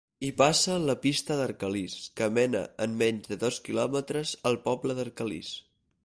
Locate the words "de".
3.33-3.37